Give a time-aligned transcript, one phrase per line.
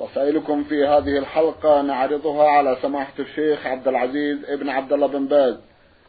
[0.00, 5.56] رسائلكم في هذه الحلقة نعرضها على سماحة الشيخ عبد العزيز ابن عبد الله بن باز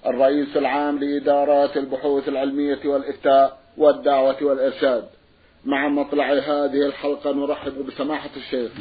[0.05, 5.03] الرئيس العام لإدارات البحوث العلمية والإفتاء والدعوة والإرشاد.
[5.65, 8.71] مع مطلع هذه الحلقة نرحب بسماحة الشيخ.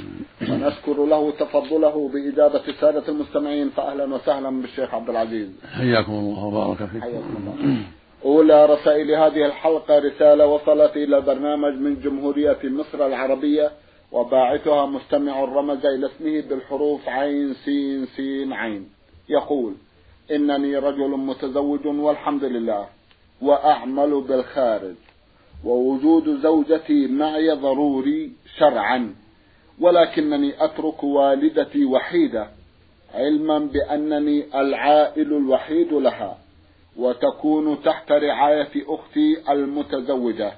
[0.51, 5.49] ونشكر له تفضله بإجابة السادة المستمعين فأهلا وسهلا بالشيخ عبد العزيز.
[5.73, 7.01] حياكم الله وبارك فيكم.
[7.01, 7.77] حياكم الله.
[8.25, 13.71] أولى رسائل هذه الحلقة رسالة وصلت إلى البرنامج من جمهورية مصر العربية
[14.13, 18.89] وباعثها مستمع رمز إلى اسمه بالحروف عين سين سين عين.
[19.29, 19.75] يقول
[20.31, 22.87] إنني رجل متزوج والحمد لله
[23.43, 24.95] وأعمل بالخارج
[25.65, 29.15] ووجود زوجتي معي ضروري شرعا
[29.81, 32.49] ولكنني أترك والدتي وحيدة
[33.15, 36.39] علما بأنني العائل الوحيد لها
[36.97, 40.53] وتكون تحت رعاية أختي المتزوجة.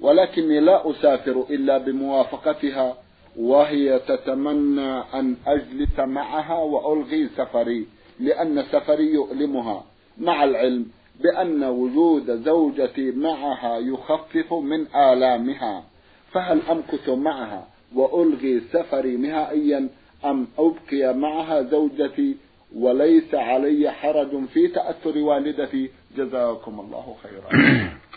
[0.00, 2.96] ولكني لا أسافر إلا بموافقتها
[3.36, 7.86] وهي تتمنى أن أجلس معها وألغي سفري
[8.20, 9.84] لأن سفري يؤلمها
[10.18, 10.86] مع العلم
[11.20, 15.84] بأن وجود زوجتي معها يخفف من آلامها
[16.32, 19.88] فهل أمكث معها وألغي سفري نهائيا
[20.24, 22.36] أم أبقي معها زوجتي؟
[22.76, 25.90] وليس علي حرج في تأثر والدتي.
[26.16, 27.50] جزاكم الله خيرا.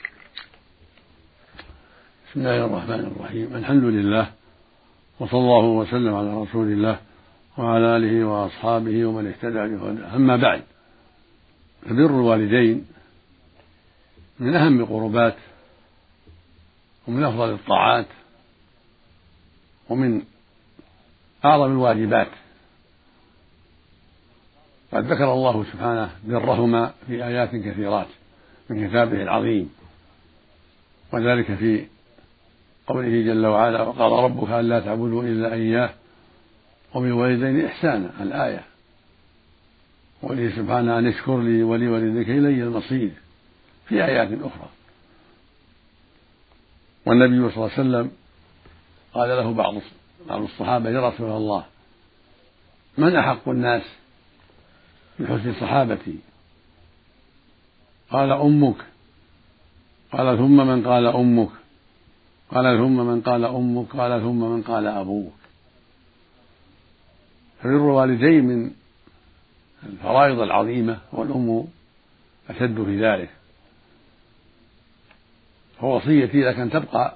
[2.33, 3.55] بسم الله الرحمن الرحيم.
[3.55, 4.31] الحمد لله
[5.19, 6.99] وصلى الله وسلم على رسول الله
[7.57, 10.15] وعلى آله وأصحابه ومن اهتدى بهداه.
[10.15, 10.63] أما بعد
[11.81, 12.85] فبر الوالدين
[14.39, 15.35] من أهم القربات
[17.07, 18.07] ومن أفضل الطاعات
[19.89, 20.21] ومن
[21.45, 22.31] أعظم الواجبات.
[24.93, 28.07] قد ذكر الله سبحانه برهما في آيات كثيرات
[28.69, 29.69] من كتابه العظيم
[31.13, 31.92] وذلك في
[32.87, 35.93] قوله جل وعلا وقال ربك ألا تعبدوا إلا إياه
[36.93, 38.63] وبالوالدين إحسانا الآية.
[40.21, 43.11] وقوله سبحانه أن اشكر لي ولوالديك إلي المصير
[43.87, 44.69] في آيات أخرى.
[47.05, 48.11] والنبي صلى الله عليه وسلم
[49.13, 49.75] قال له بعض
[50.29, 51.65] بعض الصحابة يا رسول الله
[52.97, 53.83] من أحق الناس
[55.19, 56.15] بحسن صحابتي؟
[58.11, 58.75] قال أمك.
[60.11, 61.49] قال ثم من قال أمك؟
[62.53, 65.33] قال ثم من قال أمك قال ثم من قال أبوك.
[67.59, 68.71] فبر الوالدين من
[69.83, 71.67] الفرائض العظيمة والأم
[72.49, 73.29] أشد في ذلك.
[75.79, 77.15] فوصيتي لك أن تبقى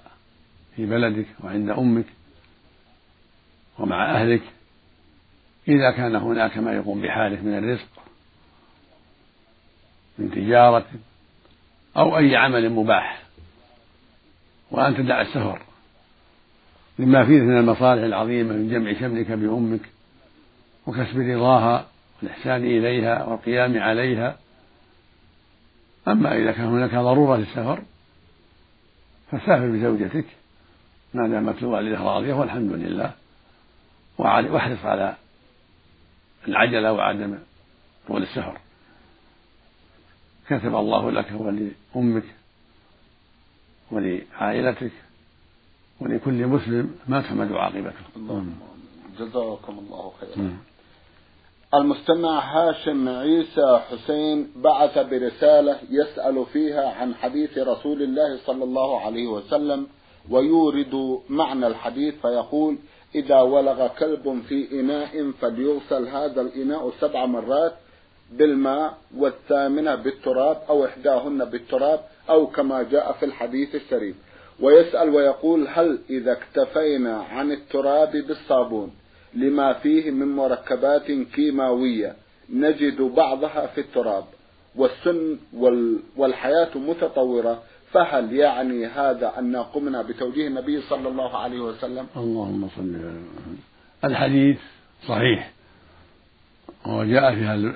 [0.75, 2.05] في بلدك وعند أمك
[3.79, 4.43] ومع أهلك
[5.67, 7.89] إذا كان هناك ما يقوم بحالك من الرزق
[10.17, 10.85] من تجارة
[11.97, 13.26] أو أي عمل مباح.
[14.71, 15.61] وأن تدع السفر.
[16.99, 19.81] لما فيه من المصالح العظيمة من جمع شملك بأمك
[20.87, 21.87] وكسب رضاها
[22.21, 24.37] والإحسان إليها والقيام عليها.
[26.07, 27.81] أما إذا كان هناك ضرورة للسفر
[29.31, 30.25] فسافر بزوجتك.
[31.13, 33.11] ما دامت الوالدة راضية والحمد لله.
[34.17, 35.15] واحرص على
[36.47, 37.37] العجلة وعدم
[38.07, 38.57] طول السفر.
[40.47, 42.23] كتب الله لك ولأمك
[43.91, 44.91] ولعائلتك
[46.01, 48.05] ولكل مسلم ما تحمد عاقبته.
[48.15, 48.53] اللهم
[49.19, 50.57] جزاكم الله خيرا.
[51.73, 59.27] المستمع هاشم عيسى حسين بعث برسالة يسأل فيها عن حديث رسول الله صلى الله عليه
[59.27, 59.87] وسلم
[60.29, 62.77] ويورد معنى الحديث فيقول
[63.15, 67.73] إذا ولغ كلب في إناء فليغسل هذا الإناء سبع مرات
[68.31, 74.15] بالماء والثامنة بالتراب أو إحداهن بالتراب أو كما جاء في الحديث الشريف.
[74.59, 78.91] ويسأل ويقول هل إذا اكتفينا عن التراب بالصابون
[79.33, 82.15] لما فيه من مركبات كيماوية
[82.49, 84.23] نجد بعضها في التراب
[84.75, 85.37] والسن
[86.17, 92.95] والحياة متطورة فهل يعني هذا أن قمنا بتوجيه النبي صلى الله عليه وسلم؟ اللهم صل
[94.03, 94.57] على الحديث
[95.07, 95.51] صحيح.
[96.85, 97.75] وجاء في هذا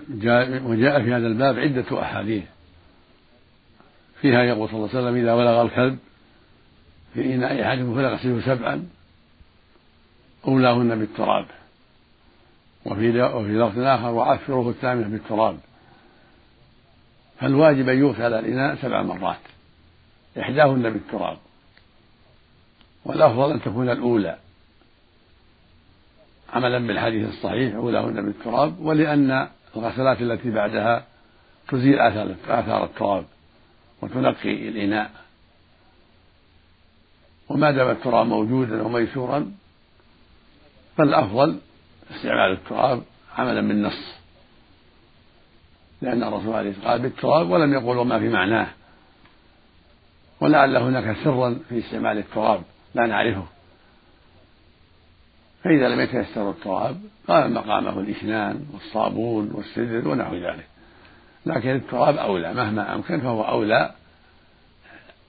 [0.65, 2.44] وجاء في هذا الباب عدة أحاديث.
[4.21, 6.00] فيها يقول صلى الله عليه وسلم إذا ولغ الكلب
[7.13, 8.88] في إناء أحدكم فليغسله سبعا
[10.47, 11.45] أولاهن بالتراب.
[12.85, 15.57] وفي وفي لفظ آخر وعفروه الثامنة بالتراب.
[17.39, 19.39] فالواجب أن يغسل الإناء سبع مرات.
[20.39, 21.38] إحداهن بالتراب.
[23.06, 24.38] والأفضل أن تكون الأولى.
[26.53, 31.06] عملا بالحديث الصحيح أولاهن بالتراب ولأن الغسلات التي بعدها
[31.69, 33.25] تزيل آثار التراب.
[34.01, 35.12] وتنقي الإناء.
[37.50, 39.51] وما دام التراب موجودا وميسورا
[40.98, 41.59] فالأفضل
[42.12, 43.03] استعمال التراب
[43.38, 44.21] عملا بالنص
[46.01, 48.68] لأن الرسول عليه الصلاة قال بالتراب ولم يقل وما في معناه.
[50.39, 52.63] ولعل هناك سرا في استعمال التراب
[52.95, 53.45] لا نعرفه.
[55.63, 60.68] فإذا لم يتيسر التراب قام مقامه الإشنان والصابون والسدر ونحو ذلك.
[61.46, 63.92] لكن التراب أولى مهما أمكن فهو أولى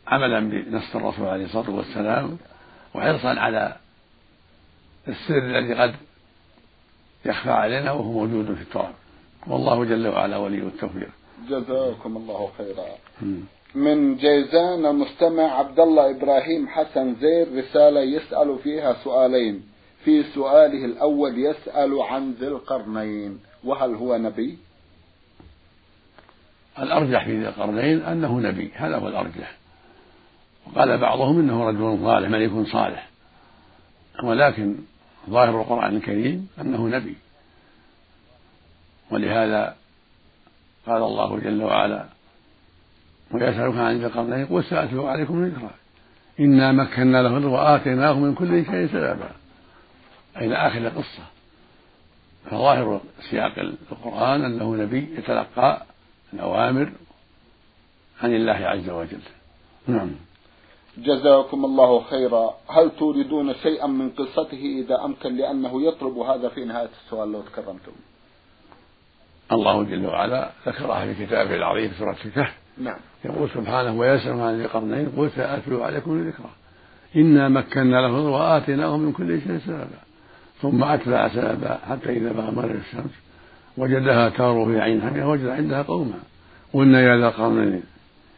[0.07, 2.39] عملا بنص الرسول عليه الصلاة والسلام
[2.95, 3.77] وحرصا على
[5.09, 5.95] السر الذي قد
[7.25, 8.95] يخفى علينا وهو موجود في التراب.
[9.47, 11.09] والله جل وعلا ولي التوفيق.
[11.49, 12.87] جزاكم الله خيرا.
[13.75, 19.63] من جيزان المستمع عبد الله إبراهيم حسن زير رسالة يسأل فيها سؤالين.
[20.05, 24.59] في سؤاله الأول يسأل عن ذي القرنين وهل هو نبي؟
[26.79, 29.57] الأرجح في ذي القرنين أنه نبي هذا هو الأرجح.
[30.67, 33.09] وقال بعضهم إنه رجل صالح ملك صالح.
[34.25, 34.77] ولكن
[35.31, 37.17] ظاهر القرآن الكريم أنه نبي.
[39.11, 39.77] ولهذا
[40.87, 42.05] قال الله جل وعلا
[43.31, 45.71] ويسألك عن ذي القرنين قل سأتلو عليكم ذكرا
[46.41, 49.31] إنا مكنا له وآتيناه من كل شيء سببا.
[50.37, 51.23] إلى آخر القصة.
[52.51, 53.59] فظاهر سياق
[53.93, 55.87] القرآن أنه نبي يتلقى
[56.35, 56.93] الأوامر
[58.23, 59.21] عن الله عز وجل.
[59.87, 60.11] نعم.
[60.99, 62.55] جزاكم الله خيرا.
[62.69, 67.93] هل تريدون شيئا من قصته؟ إذا أمكن لأنه يطلب هذا في نهاية السؤال لو تكرمتم.
[69.53, 72.55] الله جل وعلا ذكرها في كتابه العظيم في سورة الكهف.
[72.79, 72.99] نعم.
[73.25, 76.51] يقول سبحانه ويسأل عن ذي القرنين قل سأتلو عليكم ذكرى
[77.17, 79.99] إنا مكنا له وآتيناه من كل شيء سببا.
[80.63, 83.11] ثم أتبع سببا حتى إذا بلغ مغرب الشمس
[83.77, 86.19] وجدها تار في عين حمية وجد عندها قوما
[86.73, 87.83] قلنا يا ذا القرنين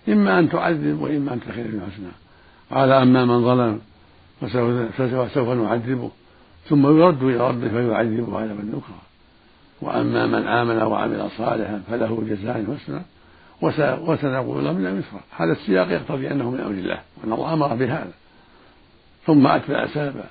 [0.08, 2.12] إما أن تعذب وإما أن تخير الحسنى
[2.70, 3.80] قال أما من ظلم
[4.98, 6.10] فسوف نعذبه.
[6.68, 9.02] ثم يرد إلى ربه فيعذبه عذابا نكرا
[9.80, 13.02] وأما من آمن وعمل صالحا فله جزاء حسنى
[14.06, 18.12] وسنقول له من المسرى هذا السياق يقتضي أنه من أمر الله وأن الله أمر بهذا.
[19.26, 20.24] ثم أتبع سببا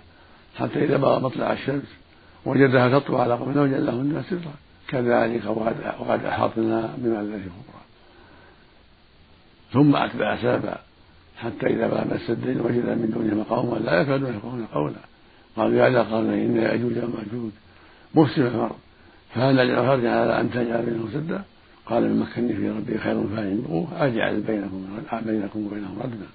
[0.56, 1.88] حتى إذا بلغ مطلع الشمس
[2.46, 4.54] وجدها تطلع على قوم وجد لهن سرا.
[4.94, 5.46] كذلك
[6.00, 7.84] وقد أحاطنا بما الذي كبرى
[9.74, 10.78] ثم أتبع سببا
[11.38, 15.02] حتى إذا بلغ السدين وجد من دونهما قوما لا يكادون يفقهون قولا.
[15.58, 17.52] قالوا يا ذا قرنين إن يأجوج ومأجوج
[18.16, 18.76] مفسد الأرض
[19.34, 21.42] فهل نجعل على أن تجعل بينهم سدا.
[21.86, 24.86] قال من مكني في ربي خير فاعلموه أجعل بينكم
[25.26, 26.28] بينكم وبينهم ردما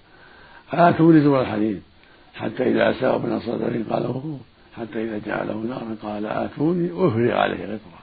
[0.88, 1.82] آتوني زور الحديد.
[2.34, 4.40] حتى إذا أساءوا من صدره قال وقوه
[4.76, 6.86] حتى إذا جعله نارا قال آتوني.
[6.92, 7.97] أفرغ عليه غطرا.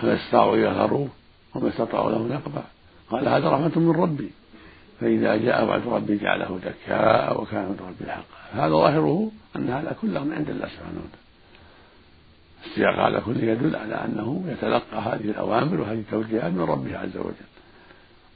[0.00, 1.08] فما استطاعوا يظهروه
[1.54, 2.64] وما استطاعوا له نقبا
[3.10, 4.30] قال هذا رحمة من ربي.
[5.00, 10.24] فإذا جاء وعد ربي جعله دكاء وكان من ربي حقا هذا ظاهره أن هذا كله
[10.24, 11.26] من عند الله سبحانه وتعالى.
[12.66, 17.50] السياق هذا كله يدل على أنه يتلقى هذه الأوامر وهذه التوجيهات من ربه عز وجل.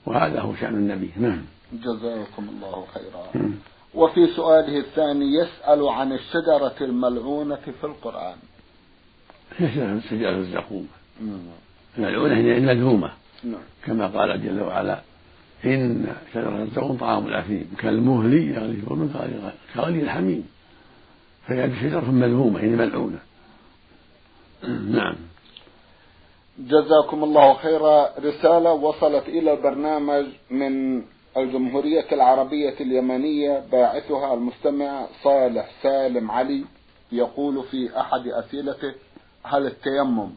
[0.06, 1.10] وهذا هو شأن النبي.
[1.16, 1.42] نعم.
[1.72, 3.52] جزاكم الله خيرا.
[3.94, 8.36] وفي سؤاله الثاني يسأل عن الشجرة الملعونة في القرآن.
[9.58, 10.88] هي شجرة الزقوم.
[11.98, 13.10] الملعونة هي المذمومة.
[13.44, 13.60] نعم.
[13.84, 15.00] كما قال جل وعلا
[15.64, 17.74] إن شجرة الزقوم طعام الأثيم.
[17.78, 20.48] كالمهل يغلي في كغلي الحميم.
[21.46, 23.18] فهي شجرة مذمومة يعني ملعونة
[24.68, 25.16] نعم.
[26.58, 28.08] جزاكم الله خيرا.
[28.18, 31.02] رسالة وصلت إلى البرنامج من
[31.36, 36.64] الجمهورية العربية اليمنية باعثها المستمع صالح سالم علي
[37.12, 38.94] يقول في أحد أسئلته
[39.42, 40.30] هل التيمم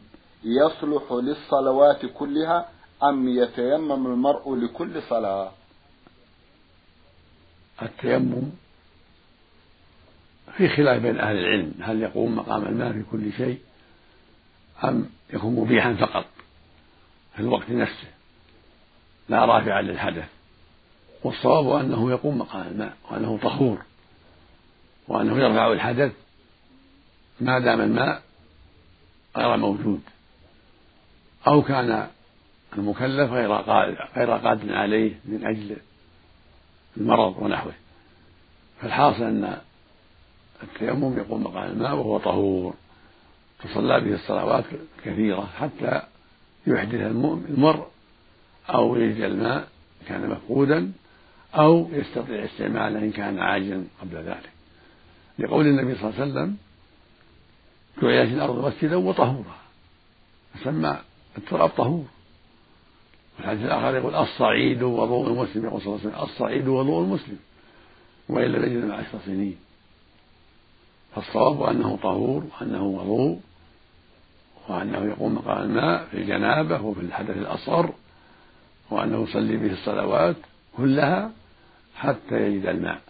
[0.44, 2.68] يصلح للصلوات كلها
[3.02, 5.52] أم يتيمم المرء لكل صلاة؟
[7.82, 8.50] التيمم
[10.56, 11.72] في خلاف بين أهل العلم.
[11.80, 13.58] هل يقوم مقام الماء في كل شيء
[14.84, 16.26] أم يكون مبيحا فقط
[17.34, 18.08] في الوقت نفسه؟
[19.28, 20.28] لا رافعا للحدث.
[21.24, 23.78] والصواب أنه يقوم مقام الماء وأنه طهور
[25.08, 26.12] وأنه يرفع الحدث
[27.40, 28.22] ما دام الماء
[29.36, 30.00] غير موجود.
[31.46, 32.08] أو كان
[32.76, 33.52] المكلف غير
[34.16, 35.76] غير قادر عليه من أجل
[36.96, 37.72] المرض ونحوه.
[38.80, 39.58] فالحاصل أن
[40.62, 42.74] التيمم يقوم مقام الماء وهو طهور.
[43.64, 44.64] تصلى به الصلوات
[45.04, 46.02] كثيرة حتى
[46.66, 47.86] يحدث المر
[48.70, 49.68] أو يجد الماء
[50.08, 50.92] كان مفقودا
[51.54, 54.50] أو يستطيع استعماله إن كان عاجزا قبل ذلك.
[55.38, 56.56] لقول النبي صلى الله عليه وسلم
[58.02, 59.56] جعلت الأرض مسجدا وطهورا
[60.60, 60.98] يسمى
[61.38, 62.04] التراب طهور.
[63.38, 67.38] والحديث الآخر يقول الصعيد وضوء المسلم يقول صلى الله عليه وسلم الصعيد وضوء المسلم
[68.28, 69.56] وإن لم يجد مع عشر سنين.
[71.14, 73.40] فالصواب أنه طهور وأنه وضوء
[74.68, 77.92] وأنه يقوم مقام الماء في الجنابة وفي الحدث الأصغر
[78.90, 80.36] وأنه يصلي به الصلوات
[80.76, 81.30] كلها
[81.96, 83.00] حتى يجد الماء.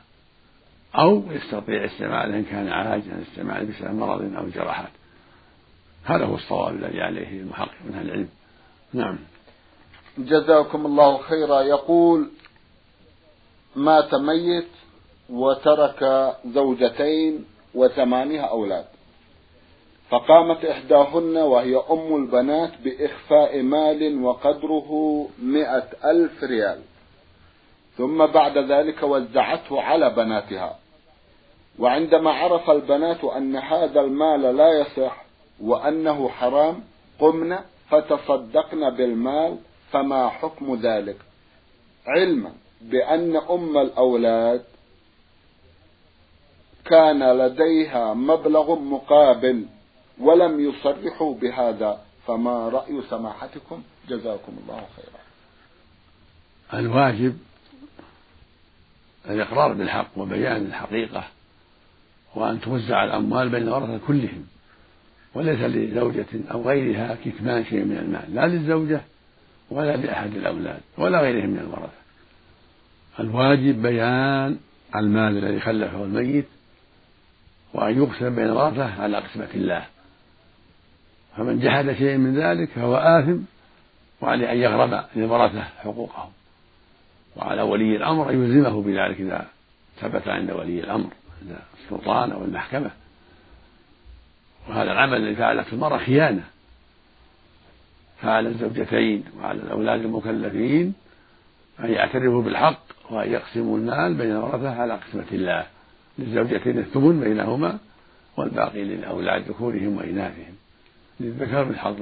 [0.95, 4.91] أو يستطيع استعماله إن كان عاجزا استعماله بسبب مرض أو جراحات.
[6.05, 8.29] هذا هو الصواب الذي عليه المحقق من أهل العلم.
[8.93, 9.19] نعم.
[10.19, 11.61] جزاكم الله خيرا.
[11.61, 12.31] يقول
[13.77, 14.69] مات ميت
[15.31, 17.45] وترك زوجتين
[17.75, 18.85] وثمانية أولاد.
[20.11, 26.81] فقامت إحداهن وهي أم البنات بإخفاء مال وقدره مئة ألف ريال.
[27.97, 30.79] ثم بعد ذلك وزعته على بناتها.
[31.79, 35.24] وعندما عرف البنات أن هذا المال لا يصح
[35.61, 36.83] وأنه حرام
[37.19, 37.59] قمن
[37.91, 39.59] فتصدقن بالمال
[39.93, 41.17] فما حكم ذلك؟
[42.07, 44.65] علما بأن أم الأولاد
[46.85, 49.67] كان لديها مبلغ مقابل
[50.21, 55.21] ولم يصرحوا بهذا فما رأي سماحتكم؟ جزاكم الله خيرا.
[56.81, 57.39] الواجب
[59.31, 61.25] الإقرار بالحق وبيان الحقيقة
[62.35, 64.47] وأن توزع الأموال بين الورثة كلهم.
[65.35, 69.01] وليس لزوجة أو غيرها كتمان شيء من المال لا للزوجة
[69.71, 72.05] ولا لأحد الأولاد ولا غيرهم من الورثة.
[73.21, 74.59] الواجب بيان
[74.97, 76.47] المال الذي خلفه الميت
[77.75, 79.87] وأن يقسم بين الورثة على قسمة الله.
[81.37, 83.39] فمن جحد شيئا من ذلك فهو آثم
[84.21, 86.31] وعليه أن يغرم للورثة حقوقهم
[87.37, 89.47] وعلى ولي الأمر أن يلزمه بذلك إذا
[90.01, 91.11] ثبت عند ولي الأمر
[91.43, 92.91] عند السلطان أو المحكمة.
[94.69, 96.45] وهذا العمل الذي فعلته المرأة خيانة.
[98.23, 100.95] فعلى الزوجتين وعلى الأولاد المكلفين
[101.81, 105.67] أن يعترفوا بالحق وأن يقسموا المال بين الورثة على قسمة الله
[106.19, 107.79] للزوجتين الثمن بينهما
[108.37, 110.55] والباقي للأولاد ذكورهم وإناثهم.
[111.21, 111.97] للذكر من حظ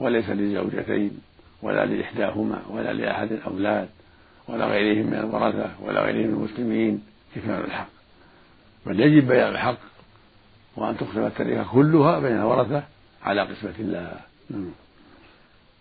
[0.00, 1.20] وليس للزوجتين
[1.62, 3.88] ولا لإحداهما ولا لأحد الأولاد
[4.48, 7.02] ولا غيرهم من الورثة ولا غيرهم من المسلمين
[7.36, 7.88] كتمان الحق.
[8.86, 9.78] بل يجب بيان الحق
[10.76, 12.82] وأن تقسم التركة كلها بين الورثة
[13.22, 14.20] على قسمة الله.
[14.50, 14.70] نعم.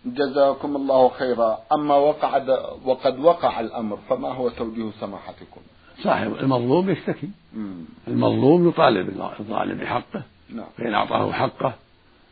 [0.05, 1.59] جزاكم الله خيرا.
[1.71, 2.37] أما وقع
[2.85, 5.61] وقد وقع الأمر فما هو توجيه سماحتكم؟
[6.03, 7.29] صاحب المظلوم يشتكي.
[8.07, 10.65] المظلوم يطالب الظالم بحقه نعم.
[10.77, 11.73] فإن أعطاه حقه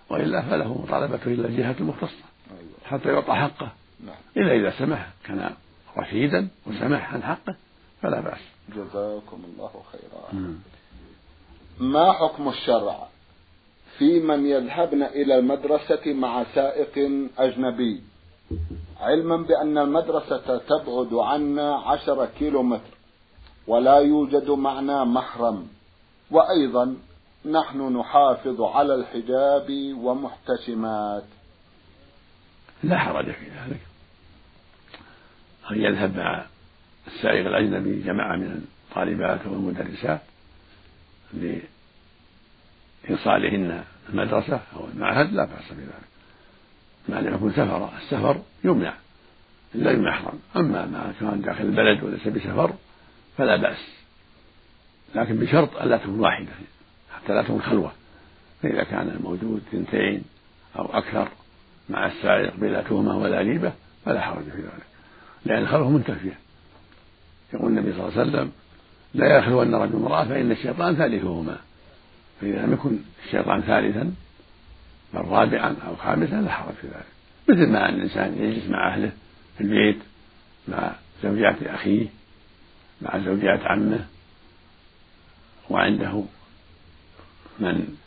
[0.09, 2.71] وإلا فله مطالبته إلى الجهة المختصة أيوة.
[2.85, 3.71] حتى يعطى حقه.
[4.05, 4.15] نعم.
[4.37, 5.51] إلا إذا سمح كان
[5.97, 7.55] رشيدا وسمح عن حقه
[8.01, 8.41] فلا بأس.
[8.69, 10.55] جزاكم الله خيرا.
[11.79, 13.07] ما حكم الشرع
[13.97, 18.01] في من يذهبن إلى المدرسة مع سائق أجنبي؟
[18.99, 22.93] علما بأن المدرسة تبعد عنا عشر كيلو متر
[23.67, 25.67] ولا يوجد معنا محرم.
[26.31, 26.95] وأيضا
[27.45, 31.23] نحن نحافظ على الحجاب ومحتشمات.
[32.83, 33.81] لا حرج في ذلك.
[35.71, 36.45] أن يذهب مع
[37.07, 40.21] السائق الأجنبي جماعة من الطالبات والمدرسات؟
[43.03, 46.09] لإيصالهن المدرسة أو المعهد لا بأس بذلك.
[47.09, 48.93] ما لم يكن سفر السفر يمنع
[49.75, 52.73] إلا بمحرم أما ما كان داخل البلد وليس بسفر
[53.37, 53.99] فلا بأس.
[55.15, 56.51] لكن بشرط ألا تكون واحدة
[57.15, 57.91] حتى لا تكون خلوة.
[58.61, 60.23] فإذا كان الموجود اثنتين
[60.75, 61.27] أو أكثر
[61.89, 63.73] مع السائق بلا تهمة ولا ريبة
[64.05, 64.85] فلا حرج في ذلك.
[65.45, 66.37] لأن الخلوة منتفية.
[67.53, 68.51] يقول النبي صلى الله عليه وسلم
[69.13, 71.57] لا يخلون رجل امرأة فإن الشيطان ثالثهما.
[72.41, 74.13] فإذا لم يكن الشيطان ثالثا
[75.13, 77.05] بل رابعا أو خامسا لا حرج في ذلك.
[77.49, 79.11] مثل ما أن الإنسان يجلس مع أهله
[79.57, 79.99] في البيت
[80.67, 80.91] مع
[81.23, 82.07] زوجات أخيه
[83.01, 84.05] مع زوجات عمه
[85.69, 86.23] وعنده
[87.59, 87.97] من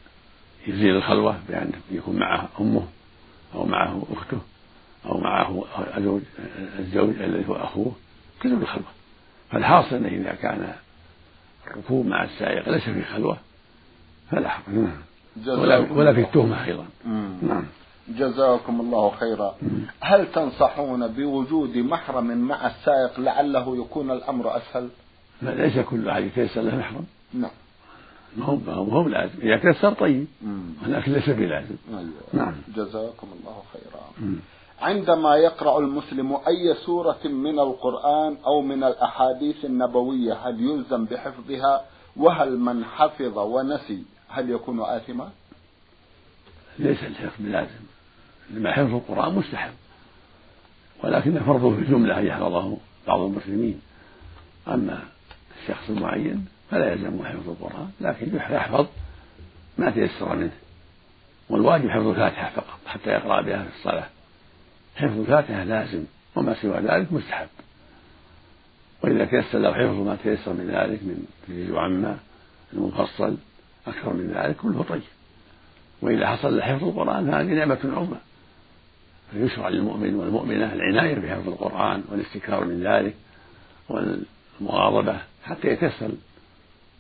[0.67, 2.89] يزيل الخلوة بأن يكون معه أمه
[3.55, 4.41] أو معه أخته
[5.07, 5.65] أو معه
[5.99, 6.23] زوج
[6.79, 7.93] الزوج الذي هو أخوه
[8.41, 8.93] تزول الخلوة
[9.51, 10.75] فالحاصل أنه إذا كان
[11.67, 13.39] الركوب مع السائق ليس في خلوة.
[14.31, 15.03] فلا حرج نعم.
[15.47, 16.87] ولا, ولا في التهمة أيضا.
[17.43, 17.65] نعم.
[18.09, 19.55] جزاكم الله خيرا.
[20.01, 24.89] هل تنصحون بوجود محرم مع السائق لعله يكون الأمر أسهل؟
[25.43, 27.05] ليس كل أحد يتيسر له محرم.
[27.35, 27.51] نعم.
[28.37, 30.27] ما هو ما هو لازم إذا تيسر طيب
[30.87, 31.77] ولكن ليس بلازم.
[31.91, 32.11] أيوة.
[32.33, 32.55] نعم.
[32.77, 34.33] جزاكم الله خيرا.
[34.81, 41.85] عندما يقرأ المسلم أي سورة من القرآن أو من الأحاديث النبوية هل يلزم بحفظها؟
[42.17, 45.31] وهل من حفظ ونسي هل يكون آثما؟
[46.79, 47.85] ليس الحفظ بلازم
[48.51, 49.73] لما حفظ القرآن مستحب.
[51.05, 52.77] ولكن فرضه في الجملة أن يحفظه
[53.07, 53.81] بعض المسلمين.
[54.69, 55.03] أما
[55.63, 58.87] الشخص المعين فلا يلزم حفظ القرآن لكن يحفظ
[59.79, 60.53] ما تيسر منه.
[61.51, 64.07] والواجب حفظ الفاتحة فقط حتى يقرأ بها في الصلاة.
[64.97, 66.05] حفظ الفاتحة لازم
[66.37, 67.49] وما سوى ذلك مستحب.
[69.03, 72.19] وإذا تيسر له حفظ ما تيسر من ذلك من تجيز عما
[72.73, 73.37] المفصل
[73.87, 75.03] أكثر من ذلك كله طيب.
[76.03, 78.19] وإذا حصل له حفظ القرآن فهذه نعمة عظمى.
[79.33, 83.15] فيشرع للمؤمن والمؤمنة العناية بحفظ القرآن والاستكثار من ذلك
[83.89, 86.11] والمغاضبة حتى يتيسر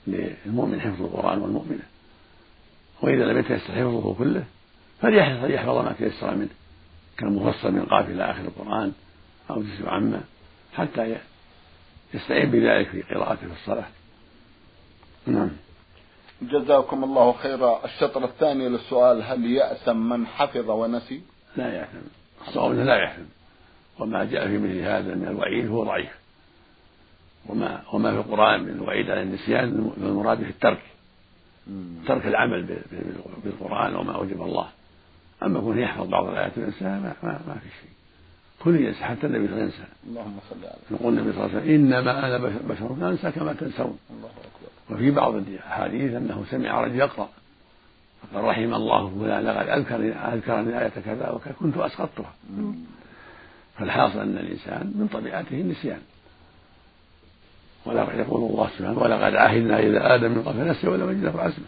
[0.07, 1.83] للمؤمن حفظ القرآن والمؤمنة.
[3.03, 4.45] وإذا لم يتيسر حفظه كله
[5.01, 6.49] فليحفظ ما تيسر منه.
[7.19, 8.93] كالمفصل من قاف إلى آخر القرآن
[9.51, 10.21] أو جزء عامة
[10.75, 11.17] حتى
[12.15, 13.87] يستعين بذلك في قراءته في الصلاة.
[15.27, 15.51] نعم.
[16.43, 17.85] جزاكم الله خيرا.
[17.85, 21.23] الشطر الثاني للسؤال هل يأثم من حفظ ونسي؟
[21.57, 22.07] لا يأثم.
[22.49, 23.23] الصواب لا يأثم.
[23.99, 26.19] وما جاء في مثل هذا من الوعيد هو ضعيف.
[27.47, 30.83] وما وما في القرآن من الوعيد على النسيان المراد به الترك.
[32.07, 32.79] ترك العمل
[33.45, 34.69] بالقرآن وما أوجب الله.
[35.47, 37.91] أما كون يحفظ بعض الآيات وينساها ما, ما, ما في شيء.
[38.65, 39.87] كل ينسى حتى النبي صلى الله عليه وسلم.
[40.09, 43.99] اللهم صل على يقول النبي صلى الله عليه وسلم إنما أنا بشر أنسى كما تنسون.
[44.11, 44.95] الله أكبر.
[44.95, 47.29] وفي بعض الأحاديث أنه سمع رجل يقرأ
[48.23, 52.33] فقال رحم الله فلان لقد أذكرني أذكرني آية كذا وكنت أسقطتها
[53.79, 56.01] فالحاصل أن الإنسان من طبيعته النسيان.
[57.87, 61.67] ولا يقول الله سبحانه ولقد عهدنا إلى آدم من قبل نسي ولم يجد عزما.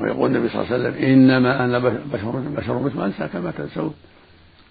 [0.00, 3.94] ويقول النبي صلى الله عليه وسلم إنما أنا بشر بشر مثل أنسى كما تنسون.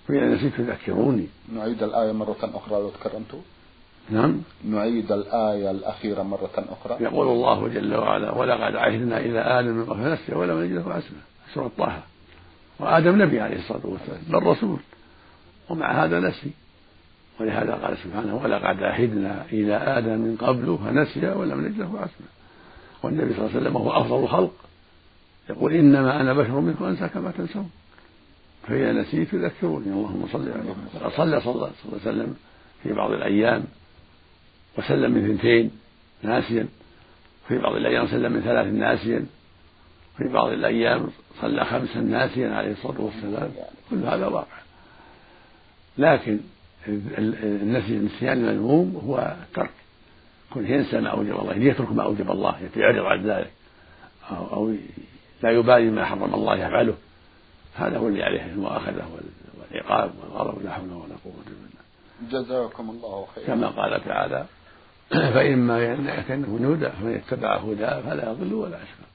[0.08, 3.42] فإذا نسيت تذكروني نعيد الآية مرة أخرى لو تكرمت
[4.10, 4.42] نعم.
[4.66, 6.98] نعيد الآية الأخيرة مرة أخرى.
[7.04, 11.22] يقول الله جل وعلا ولقد عهدنا إلى آدم من قبل نسي ولم نجد له عزما
[11.54, 12.00] سورة طه.
[12.80, 14.80] وآدم نبي عليه الصلاة والسلام بل رسول.
[15.70, 16.52] ومع هذا نسي.
[17.40, 22.30] ولهذا قال سبحانه ولقد عهدنا إلى آدم من قبل فنسي ولم نجد له عزما
[23.04, 24.54] والنبي صلى الله عليه وسلم هو أفضل الخلق.
[25.50, 27.70] يقول إنما أنا بشر منكم أنسى كما تنسون
[28.68, 31.10] فإذا نسيت ذكروني اللهم صل عليه وسلم.
[31.18, 32.36] صلى صلى الله عليه وسلم
[32.84, 33.64] في بعض الأيام
[34.78, 35.72] وسلم من اثنتين
[36.24, 36.68] ناسيا.
[37.48, 39.26] في بعض الأيام سلم من ثلاث ناسيا.
[40.18, 41.08] في بعض الأيام
[41.42, 43.52] صلى خمسا ناسيا عليه الصلاة والسلام.
[43.90, 44.58] كل هذا واقع.
[45.98, 46.40] لكن
[46.88, 49.72] النسي النسيان المذموم هو الترك
[50.54, 53.52] كن ينسى ما أوجب الله يترك ما أوجب الله يعرض عن ذلك
[54.32, 54.76] أو
[55.44, 56.96] لا يبالي ما حرم الله يفعله.
[57.76, 59.06] هذا هو اللي عليه المؤاخذة
[59.72, 62.42] والعقاب والغضب لا حول ولا قوة إلا بالله.
[62.42, 63.48] جزاكم الله خيرا.
[63.48, 64.46] كما قال تعالى
[65.34, 69.10] فإما يأتينه هدى فمن يتبع هداه فلا يضل ولا يشقى.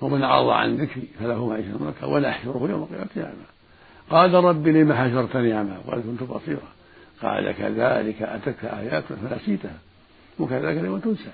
[0.00, 3.08] ومن أعرض عن ذكري فله معيشة ولا يحشره يوم القيامة.
[3.16, 3.44] أعمى
[4.10, 6.68] قال رب لم حشرتني أعمى وقد كنت بصيرا.
[7.22, 9.78] قال كذلك أتتك آياتنا فنسيتها
[10.38, 11.30] وكذلك اليوم تنسى.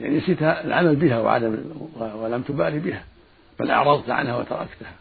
[0.00, 1.58] يعني نسيت العمل بها وعدم
[2.00, 3.04] ولم تبالي بها.
[3.60, 4.92] بل أعرضت عنها وتركتها.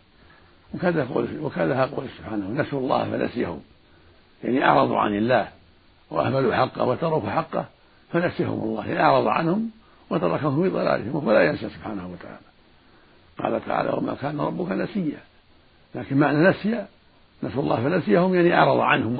[0.73, 3.61] وكذا قول وكذا قول سبحانه نسوا الله فنسيهم.
[4.43, 5.47] يعني أعرضوا عن الله
[6.11, 7.65] وأهملوا حقه وتركوا حقه
[8.13, 8.87] فنسيهم الله.
[8.87, 9.69] يعني أعرض عنهم
[10.09, 12.39] وتركهم في ضلالهم ولا ينسى سبحانه وتعالى.
[13.39, 15.19] قال تعالى وما كان ربك نسيا.
[15.95, 16.85] لكن معنى نسي
[17.43, 19.17] نسوا الله فنسيهم يعني أعرض عنهم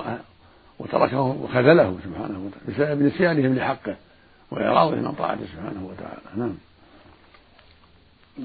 [0.80, 3.96] وتركهم وخذلهم سبحانه وتعالى بسبب نسيانهم لحقه
[4.52, 6.22] وإعراضهم عن طاعته سبحانه وتعالى.
[6.36, 6.56] نعم.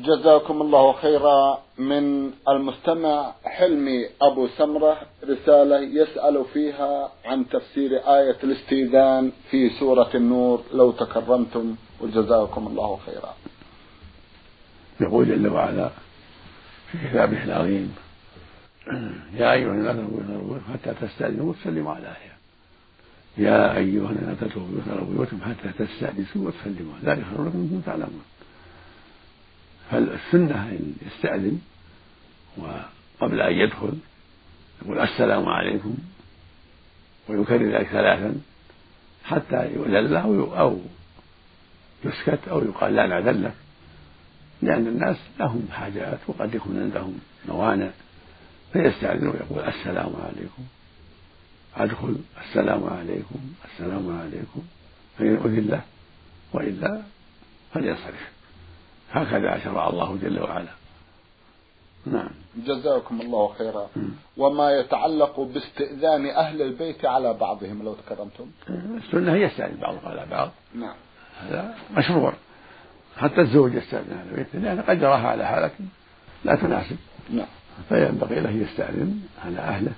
[0.03, 9.33] جزاكم الله خيرا من المستمع حلمي أبو سمرة رسالة يسأل فيها عن تفسير آية الاستئذان
[9.51, 10.63] في سورة النور.
[10.73, 13.35] لو تكرمتم وجزاكم الله خيرا.
[15.01, 15.91] يقول جل وعلا
[16.93, 17.95] في كتابه العظيم
[19.35, 22.39] يا أيها الناس ارجعوا حتى تستأذنوا وتسلموا على أهلها.
[23.39, 24.39] يا أيها الناس
[25.09, 28.23] بيوتكم حتى تستأنسوا وتسلموا ذلك خير لكم تعلمون.
[29.91, 31.61] فالسنة أن يستأذن
[32.57, 33.93] وقبل أن يدخل
[34.83, 35.95] يقول السلام عليكم
[37.29, 38.35] ويكرر ذلك ثلاثا
[39.25, 40.79] حتى يؤذن له أو
[42.05, 43.55] يسكت أو يقال لا نأذن لك
[44.63, 47.19] لأن الناس لهم حاجات وقد يكون عندهم
[47.49, 47.91] موانع
[48.73, 50.65] فيستأذن ويقول السلام عليكم
[51.77, 52.17] أدخل
[52.49, 54.63] السلام عليكم السلام عليكم
[55.19, 55.81] فإن أذن له
[56.53, 57.03] وإلا
[57.75, 58.34] فلينصرف
[59.15, 60.73] هكذا شرع الله جل وعلا.
[62.07, 62.31] نعم.
[62.57, 63.89] جزاكم الله خيرا.
[64.37, 68.51] وما يتعلق باستئذان أهل البيت على بعضهم لو تكرمتم.
[68.97, 70.51] السنة هي يستأذن بعضهم على بعض.
[70.75, 70.97] نعم.
[71.41, 72.33] هذا مشروع.
[73.17, 74.47] حتى الزوج يستأذن أهل البيت.
[74.55, 75.71] لأن قد يراها على حالة
[76.45, 76.97] لا تناسب.
[77.31, 77.47] نعم.
[77.89, 79.93] فينبغي له يستأذن على أهله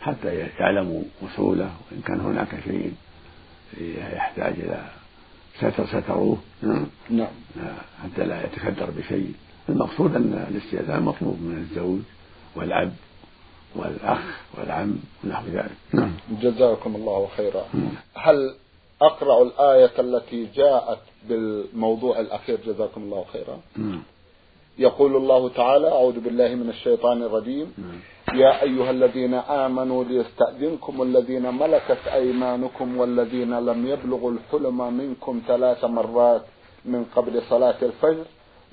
[0.00, 2.94] حتى يعلموا وصوله وإن كان هناك شيء
[4.14, 4.84] يحتاج إلى
[5.58, 6.38] ستر ستروه.
[6.62, 6.86] نعم.
[7.10, 7.28] نعم.
[8.02, 9.32] حتى لا يتكدر بشيء.
[9.68, 11.98] المقصود أن الاستئذان مطلوب من الزوج
[12.56, 12.92] والأب
[13.76, 15.76] والأخ والعم ونحو ذلك.
[15.92, 16.12] نعم.
[16.42, 17.64] جزاكم الله خيرا.
[18.14, 18.54] هل
[19.02, 24.02] أقرأ الآية التي جاءت بالموضوع الأخير جزاكم الله خيرا؟ نعم.
[24.78, 27.72] يقول الله تعالى أعوذ بالله من الشيطان الرجيم.
[28.32, 36.42] يا أيها الذين آمنوا ليستأذنكم الذين ملكت أيمانكم والذين لم يبلغوا الحلم منكم ثلاث مرات
[36.84, 38.24] من قبل صلاة الفجر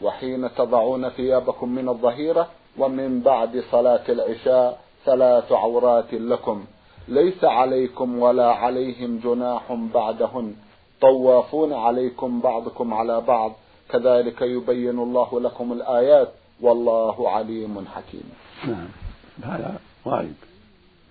[0.04, 6.66] وحين تضعون ثيابكم من الظهيرة ومن بعد صلاة العشاء ثلاث عورات لكم.
[7.08, 10.56] ليس عليكم ولا عليهم جناح بعدهن.
[11.02, 13.52] طوافون عليكم بعضكم على بعض.
[13.90, 16.30] كذلك يبين الله لكم الآيات.
[16.62, 18.30] والله عليم حكيم.
[18.68, 19.11] نعم.
[19.44, 20.34] هذا واجب.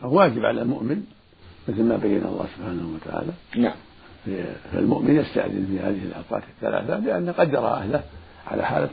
[0.03, 1.03] واجب على المؤمن
[1.69, 3.33] مثل ما بين الله سبحانه وتعالى.
[3.57, 3.77] نعم.
[4.73, 8.03] فالمؤمن يستأذن في هذه الأوقات الثلاثة لأن قد يرى أهله
[8.47, 8.91] على حالة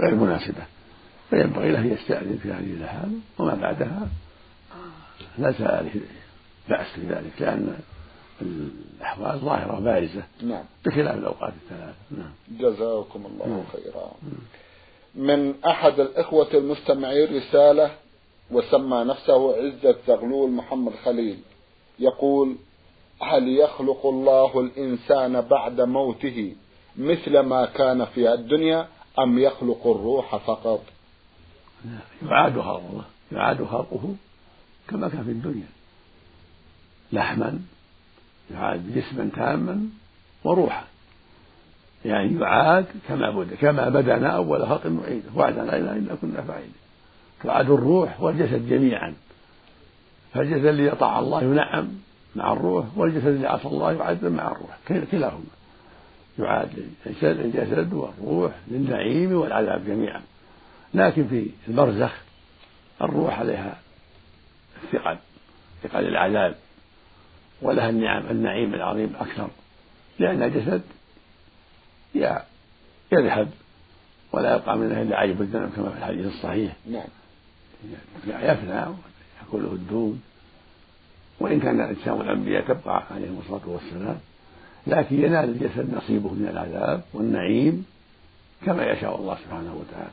[0.00, 0.62] غير مناسبة.
[1.30, 4.08] فينبغي له يستأذن في هذه الحال وما بعدها
[5.38, 5.90] ليس عليه
[6.68, 7.78] بأس في ذلك لأن
[8.42, 10.64] الأحوال ظاهرة بارزة نعم.
[10.86, 11.94] بخلاف الأوقات الثلاثة.
[12.10, 12.32] نعم.
[12.58, 13.64] جزاكم الله نعم.
[13.72, 14.12] خيرا.
[15.14, 17.90] من أحد الإخوة المستمعين رسالة
[18.50, 21.38] وسمى نفسه عزة زغلول محمد خليل.
[21.98, 22.56] يقول
[23.22, 26.54] هل يخلق الله الإنسان بعد موته
[26.96, 30.80] مثل ما كان في الدنيا أم يخلق الروح فقط؟
[32.26, 34.14] يعاد خلقه يعاد خلقه
[34.88, 35.68] كما كان في الدنيا.
[37.12, 37.58] لحما
[38.50, 39.88] يعاد جسما تاما
[40.44, 40.84] وروحا.
[42.04, 46.72] يعني يعاد كما بدا كما بدأنا أول خلق نعيده وعدا علينا انا كنا فاعلين.
[47.44, 49.14] تعاد الروح والجسد جميعا.
[50.34, 51.88] فالجسد الذي يطاع الله ينعم
[52.36, 54.78] مع الروح والجسد الذي عصى الله يعذب مع الروح.
[55.10, 55.44] كلاهما
[56.38, 56.88] يعاد
[57.22, 60.22] الجسد والروح للنعيم والعذاب جميعا.
[60.94, 62.12] لكن في البرزخ
[63.02, 63.78] الروح عليها
[64.82, 65.16] الثقل
[65.82, 66.54] ثقل العذاب
[67.62, 69.48] ولها النعم النعيم العظيم أكثر.
[70.18, 70.82] لأن الجسد
[73.12, 73.48] يذهب
[74.32, 76.72] ولا يبقى منه إلا عيب الذنب كما في الحديث الصحيح.
[76.90, 77.08] نعم.
[78.26, 80.20] يفنى يأكله الدود
[81.40, 84.18] وإن كان أجسام الأنبياء تبقى عليهم الصلاة والسلام
[84.86, 87.86] لكن ينال الجسد نصيبه من العذاب والنعيم
[88.66, 90.10] كما يشاء الله سبحانه وتعالى.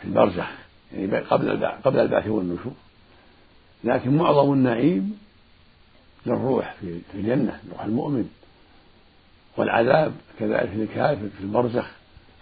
[0.00, 0.48] في البرزخ
[0.92, 2.72] يعني قبل قبل البعث والنشور.
[3.84, 5.18] لكن معظم النعيم
[6.26, 8.30] للروح في الجنة روح المؤمن.
[9.56, 11.90] والعذاب كذلك للكافر في البرزخ.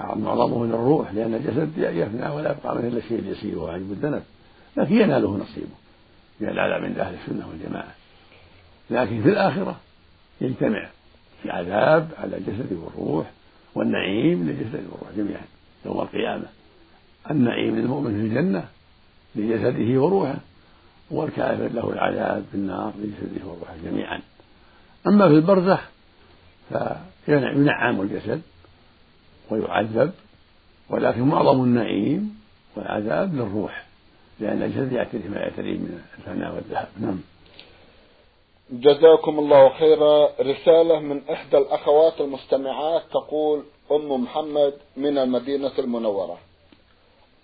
[0.01, 4.23] معظمه للروح لأن الجسد يفنى ولا يبقى منه إلا الشيء اليسير وهو عجب
[4.77, 5.77] لكن يناله نصيبه
[6.41, 7.95] من العذاب عند أهل السنة والجماعة.
[8.91, 9.77] لكن في الآخرة
[10.41, 10.89] يجتمع
[11.45, 13.31] العذاب على الجسد والروح
[13.75, 15.43] والنعيم للجسد والروح جميعا
[15.87, 16.47] يوم القيامة.
[17.31, 18.65] النعيم للمؤمن في الجنة
[19.37, 20.39] لجسده وروحه
[21.11, 24.21] والكافر له العذاب في النار لجسده وروحه جميعا.
[25.07, 25.81] أما في البرزخ
[27.27, 28.43] فينعم الجسد
[29.51, 30.13] ويعذب
[30.91, 32.41] ولكن معظم النعيم
[32.77, 33.89] والعذاب للروح
[34.41, 36.89] لأن الجسد يعتريه ما يعتريه من الفناء والذهب.
[37.01, 37.21] نعم.
[38.71, 40.29] جزاكم الله خيرا.
[40.41, 46.39] رسالة من إحدى الأخوات المستمعات تقول أم محمد من المدينة المنورة.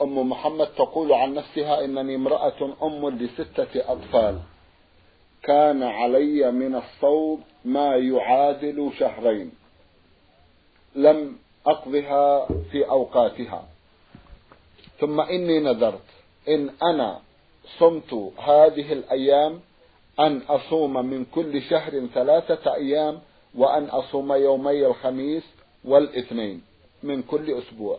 [0.02, 4.38] أم محمد تقول عن نفسها إنني امرأة أم لستة أطفال.
[5.42, 9.50] كان علي من الصوم ما يعادل شهرين.
[10.94, 13.64] لم أقضها في أوقاتها.
[15.00, 16.08] ثم إني نذرت
[16.48, 17.20] إن أنا
[17.78, 19.60] صمت هذه الأيام
[20.20, 23.20] أن أصوم من كل شهر ثلاثة أيام
[23.54, 25.42] وأن أصوم يومي الخميس
[25.84, 26.62] والإثنين
[27.02, 27.98] من كل أسبوع.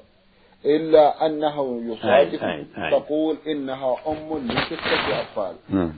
[0.65, 2.41] إلا أنه يصادف
[2.91, 5.55] تقول إنها أم لستة أطفال.
[5.69, 5.93] نعم.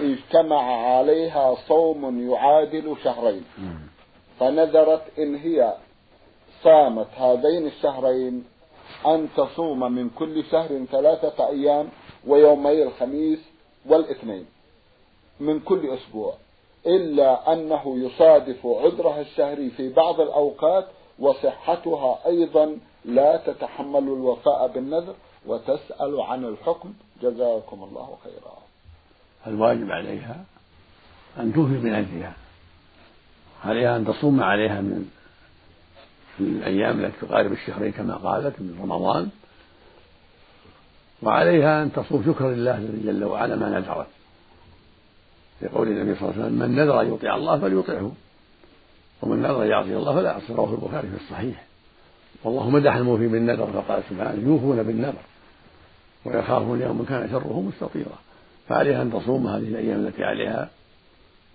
[0.00, 0.62] اجتمع
[0.96, 3.44] عليها صوم يعادل شهرين.
[4.40, 5.74] فنذرت إن هي
[6.64, 8.44] صامت هذين الشهرين
[9.06, 11.88] أن تصوم من كل شهر ثلاثة أيام
[12.26, 13.38] ويومي الخميس
[13.86, 14.46] والاثنين
[15.40, 16.34] من كل أسبوع
[16.86, 20.86] إلا أنه يصادف عذرها الشهري في بعض الأوقات
[21.18, 25.14] وصحتها أيضا لا تتحمل الوفاء بالنذر
[25.46, 26.92] وتسأل عن الحكم.
[27.22, 28.58] جزاكم الله خيرا.
[29.46, 30.44] الواجب عليها
[31.38, 32.32] أن توفي بنذرها
[33.64, 35.10] عليها أن تصوم عليها من
[36.40, 39.28] الأيام التي تقارب الشهرين كما قالت من رمضان
[41.22, 44.06] وعليها أن تصوم شكرا لله جل وعلا ما نذرت.
[45.62, 48.12] لقول النبي صلى الله عليه وسلم من نذر أن يطيع الله فليطعه
[49.22, 50.52] ومن نذر يعصي الله فلا يعصي.
[50.52, 51.64] رواه البخاري في الصحيح.
[52.44, 55.22] والله مدح الموفي بالنذر فقال سبحانه يوفون بالنذر
[56.24, 58.18] ويخافون يوما كان شره مستطيرا.
[58.68, 60.70] فعليها أن تصوم هذه الأيام التي عليها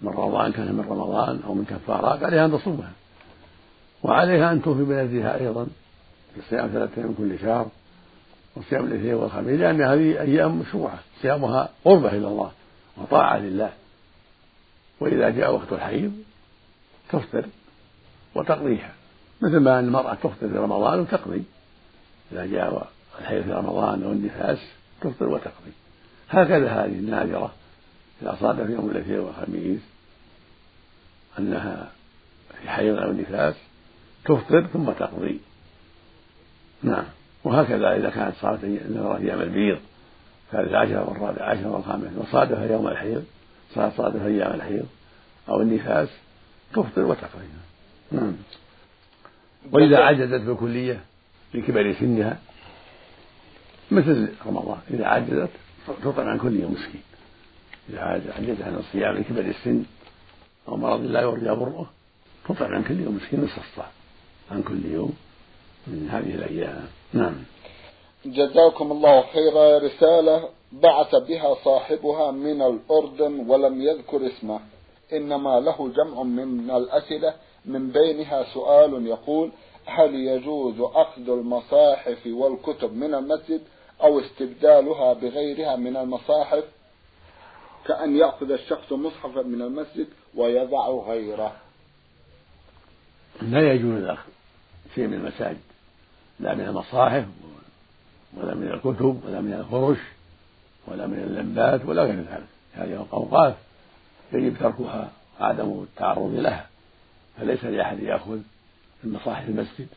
[0.02, 2.92] من رمضان كان من رمضان أو من كفارات عليها أن تصومها.
[4.06, 5.68] وعليها أن توفي بنذرها أيضا
[6.36, 7.68] في صيام ثلاثة من كل شهر
[8.56, 12.52] وصيام الاثنين والخميس لأن هذه أيام مشروعة صيامها قربة إلى الله
[12.98, 13.74] وطاعة لله.
[15.00, 16.14] وإذا جاء وقت الحيض
[17.10, 17.46] تفطر
[18.36, 18.94] وتقضيها
[19.42, 21.44] مثل ما المرأة تفطر في رمضان وتقضي.
[22.32, 22.88] إذا جاء
[23.20, 24.58] الحيض في رمضان أو النفاس
[25.02, 25.72] تفطر وتقضي.
[26.30, 27.54] هكذا هذه النادرة
[28.22, 29.82] إذا صادف يوم الاثنين والخميس
[31.40, 31.92] أنها
[32.62, 33.56] في حيض أو نفاس
[34.26, 35.40] تفطر ثم تقضي.
[36.84, 37.06] نعم.
[37.44, 39.80] وهكذا إذا كانت صارت أيام البيض
[40.54, 43.24] عشر والرابع عشر والخامس وصادف يوم الحيض
[43.76, 44.86] صادف أيام الحيض
[45.50, 46.10] أو النفاس
[46.74, 47.46] تفطر وتقضي.
[48.12, 48.34] نعم.
[49.72, 51.00] وإذا عجزت بالكلية
[51.54, 52.40] لكبر سنها
[53.92, 55.50] مثل رمضان إذا عجزت
[56.04, 57.02] تطعم عن كل يوم مسكين.
[57.90, 58.02] إذا
[58.38, 59.84] عجزت عن الصيام لكبر السن
[60.68, 61.90] أو مرض لا يرجى بره
[62.50, 63.90] تطعم عن كل يوم مسكين نصف الصاع
[64.52, 65.14] عن كل يوم
[65.88, 66.88] من هذه الأيام.
[67.14, 67.36] نعم.
[68.26, 69.80] جزاكم الله خيرا.
[69.80, 74.60] رسالة بعث بها صاحبها من الأردن ولم يذكر اسمه.
[75.14, 77.34] إنما له جمع من الأسئلة
[77.66, 79.52] من بينها سؤال يقول
[79.86, 83.62] هل يجوز أخذ المصاحف والكتب من المسجد
[84.02, 86.64] أو استبدالها بغيرها من المصاحف؟
[87.88, 91.56] كأن يأخذ الشخص مصحفا من المسجد ويضع غيره.
[93.42, 94.35] لا يجوز أخذ.
[94.96, 95.58] شيء من المساجد
[96.40, 97.26] لا من المصاحف
[98.34, 99.98] ولا من الكتب ولا من الفرش
[100.88, 102.48] ولا من اللمبات ولا غير ذلك.
[102.74, 103.56] هذه أوقاف
[104.34, 106.68] يجب تركها عدم التعرض لها
[107.38, 108.40] فليس لأحد يأخذ
[109.04, 109.88] من مصاحف المسجد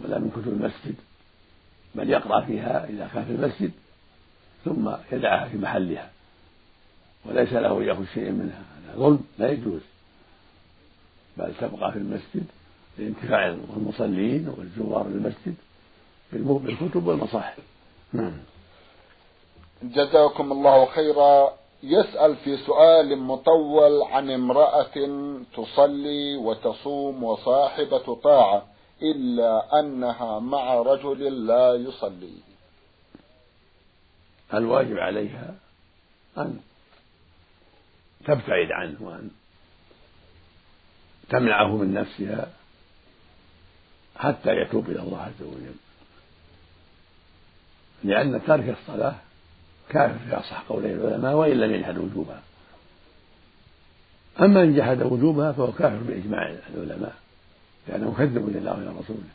[0.00, 0.94] ولا من كتب المسجد
[1.94, 3.72] بل يقرأ فيها إذا كان في المسجد
[4.64, 6.10] ثم يدعها في محلها.
[7.24, 9.80] وليس له يأخذ شيء منها هذا ظلم لا يجوز.
[11.36, 12.46] بل تبقى في المسجد
[12.98, 15.54] لانتفاع المصلين والزوار المسجد
[16.32, 17.58] بالكتب والمصاحف.
[18.12, 18.32] نعم.
[19.82, 21.52] جزاكم الله خيرا.
[21.82, 24.94] يسأل في سؤال مطول عن امرأة
[25.56, 28.66] تصلي وتصوم وصاحبة طاعة
[29.02, 32.34] إلا أنها مع رجل لا يصلي.
[34.54, 35.54] الواجب عليها
[36.38, 36.60] أن
[38.24, 39.30] تبتعد عنه وأن
[41.30, 42.50] تمنعه من نفسها
[44.22, 45.74] حتى يتوب إلى الله عز وجل.
[48.04, 49.14] لأن ترك الصلاة
[49.88, 52.42] كافر في أصح قولي العلماء وإن لم يجحد وجوبها.
[54.40, 57.14] أما إن جحد وجوبها فهو كافر بإجماع العلماء
[57.88, 59.28] لأنه مكذب لله ولرسوله.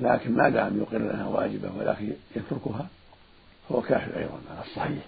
[0.00, 2.86] لكن ما دام يقر لها واجبة ولكن يتركها
[3.68, 5.04] فهو كافر أيضا على الصحيح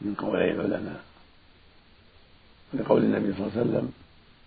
[0.00, 1.00] من قولي العلماء.
[2.74, 3.92] لقول النبي صلى الله عليه وسلم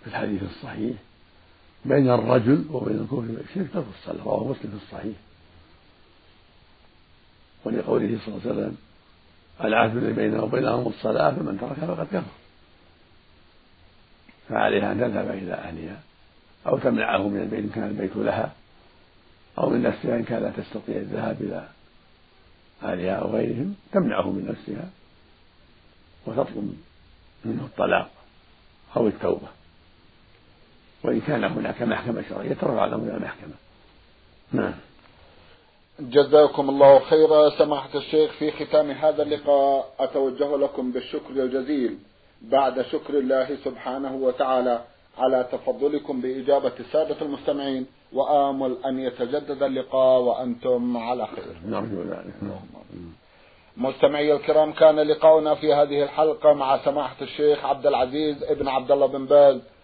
[0.04, 0.98] في الحديث الصحيح
[1.86, 5.16] بين الرجل وبين الكفر والشرك ترك الصلاة رواه مسلم في الصحيح.
[7.66, 8.78] ولقوله صلى الله عليه وسلم
[9.64, 12.32] العهد الذي بيننا وبينهم الصلاة فمن تركها فقد كفر.
[14.50, 16.02] فعليها أن تذهب إلى أهلها
[16.68, 18.52] أو تمنعه من البيت إن كان البيت لها
[19.58, 21.68] أو من نفسها إن كان لا تستطيع الذهاب إلى
[22.84, 24.90] أهلها أو غيرهم تمنعه من نفسها
[26.26, 26.78] وتطلب
[27.46, 28.12] منه الطلاق
[28.98, 29.48] أو التوبة.
[31.04, 33.54] وإن كان هناك محكمة شرعية ترفع له إلى المحكمة
[34.52, 34.74] نعم.
[36.00, 37.50] جزاكم الله خيرا.
[37.50, 41.98] سماحة الشيخ في ختام هذا اللقاء أتوجه لكم بالشكر الجزيل.
[42.42, 44.82] بعد شكر الله سبحانه وتعالى
[45.18, 51.56] على تفضلكم بإجابة السادة المستمعين وآمل أن يتجدد اللقاء وأنتم على خير.
[51.66, 52.34] نرجو ذلك
[53.78, 59.06] مستمعي الكرام كان لقاؤنا في هذه الحلقة مع سماحة الشيخ عبد العزيز ابن عبد الله
[59.06, 59.62] بن باز.